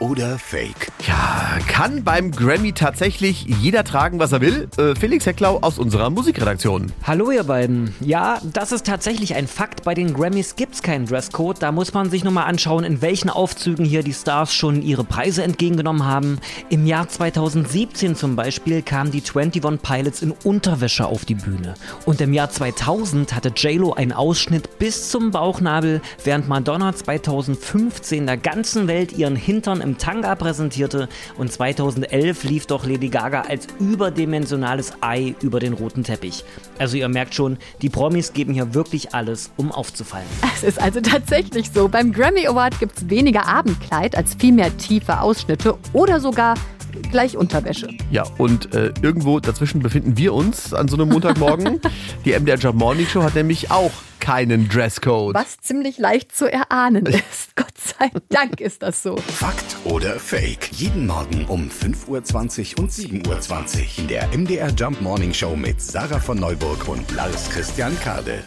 oder 0.00 0.38
Fake? 0.38 0.88
Ja, 1.06 1.58
kann 1.68 2.02
beim 2.02 2.30
Grammy 2.30 2.72
tatsächlich 2.72 3.44
jeder 3.60 3.84
tragen, 3.84 4.18
was 4.18 4.32
er 4.32 4.40
will? 4.40 4.68
Äh, 4.78 4.94
Felix 4.94 5.26
Hecklau 5.26 5.58
aus 5.60 5.78
unserer 5.78 6.10
Musikredaktion. 6.10 6.90
Hallo 7.04 7.30
ihr 7.30 7.44
beiden. 7.44 7.94
Ja, 8.00 8.40
das 8.42 8.72
ist 8.72 8.86
tatsächlich 8.86 9.34
ein 9.34 9.46
Fakt. 9.46 9.84
Bei 9.84 9.94
den 9.94 10.14
Grammys 10.14 10.56
gibt's 10.56 10.82
keinen 10.82 11.06
Dresscode. 11.06 11.62
Da 11.62 11.70
muss 11.70 11.92
man 11.92 12.10
sich 12.10 12.24
nur 12.24 12.32
mal 12.32 12.44
anschauen, 12.44 12.84
in 12.84 13.02
welchen 13.02 13.28
Aufzügen 13.28 13.84
hier 13.84 14.02
die 14.02 14.14
Stars 14.14 14.54
schon 14.54 14.82
ihre 14.82 15.04
Preise 15.04 15.42
entgegengenommen 15.42 16.06
haben. 16.06 16.38
Im 16.70 16.86
Jahr 16.86 17.08
2017 17.08 18.16
zum 18.16 18.36
Beispiel 18.36 18.82
kamen 18.82 19.10
die 19.10 19.22
21 19.22 19.82
Pilots 19.82 20.22
in 20.22 20.32
Unterwäsche 20.44 21.06
auf 21.06 21.26
die 21.26 21.34
Bühne. 21.34 21.74
Und 22.06 22.20
im 22.22 22.32
Jahr 22.32 22.48
2000 22.48 23.34
hatte 23.34 23.52
JLo 23.54 23.92
einen 23.92 24.12
Ausschnitt 24.12 24.78
bis 24.78 25.10
zum 25.10 25.30
Bauchnabel, 25.30 26.00
während 26.24 26.48
Madonna 26.48 26.94
2015 26.94 28.26
der 28.26 28.38
ganzen 28.38 28.88
Welt 28.88 29.12
ihren 29.12 29.36
Hintern 29.36 29.89
im 29.90 29.98
Tanga 29.98 30.36
präsentierte 30.36 31.08
und 31.36 31.52
2011 31.52 32.44
lief 32.44 32.66
doch 32.66 32.86
Lady 32.86 33.08
Gaga 33.08 33.42
als 33.42 33.66
überdimensionales 33.80 34.92
Ei 35.00 35.34
über 35.42 35.58
den 35.58 35.72
roten 35.72 36.04
Teppich. 36.04 36.44
Also 36.78 36.96
ihr 36.96 37.08
merkt 37.08 37.34
schon, 37.34 37.58
die 37.82 37.88
Promis 37.88 38.32
geben 38.32 38.52
hier 38.52 38.72
wirklich 38.72 39.14
alles, 39.14 39.50
um 39.56 39.72
aufzufallen. 39.72 40.28
Es 40.54 40.62
ist 40.62 40.80
also 40.80 41.00
tatsächlich 41.00 41.72
so. 41.72 41.88
Beim 41.88 42.12
Grammy 42.12 42.46
Award 42.46 42.78
gibt 42.78 42.98
es 42.98 43.10
weniger 43.10 43.46
Abendkleid 43.46 44.16
als 44.16 44.36
vielmehr 44.38 44.76
tiefe 44.76 45.20
Ausschnitte 45.20 45.76
oder 45.92 46.20
sogar 46.20 46.54
gleich 46.90 47.36
Unterwäsche. 47.36 47.88
Ja, 48.10 48.24
und 48.38 48.74
äh, 48.74 48.92
irgendwo 49.02 49.40
dazwischen 49.40 49.80
befinden 49.80 50.16
wir 50.16 50.34
uns 50.34 50.74
an 50.74 50.88
so 50.88 50.96
einem 50.96 51.08
Montagmorgen. 51.08 51.80
die 52.24 52.38
MDR 52.38 52.56
Job 52.56 52.74
Morning 52.74 53.06
Show 53.06 53.22
hat 53.22 53.34
nämlich 53.34 53.70
auch 53.70 53.92
keinen 54.20 54.68
Dresscode. 54.68 55.34
Was 55.34 55.58
ziemlich 55.60 55.98
leicht 55.98 56.36
zu 56.36 56.50
erahnen 56.50 57.06
ist. 57.06 57.54
Gott 57.56 57.76
sei 57.76 58.10
Dank 58.28 58.60
ist 58.60 58.82
das 58.82 59.02
so. 59.02 59.16
Fakt 59.16 59.76
oder 59.84 60.18
Fake? 60.18 60.70
Jeden 60.72 61.06
Morgen 61.06 61.46
um 61.46 61.68
5.20 61.68 62.76
Uhr 62.76 62.82
und 62.84 62.90
7.20 62.90 63.26
Uhr 63.28 63.98
in 63.98 64.08
der 64.08 64.28
MDR 64.36 64.70
Jump 64.70 65.00
Morning 65.00 65.32
Show 65.32 65.56
mit 65.56 65.80
Sarah 65.80 66.20
von 66.20 66.38
Neuburg 66.38 66.86
und 66.88 67.10
Lars 67.12 67.50
Christian 67.50 67.98
Kade. 68.00 68.44